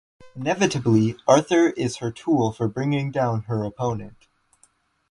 [0.35, 4.27] Inevitably Arthur is her tool for bringing down her opponent.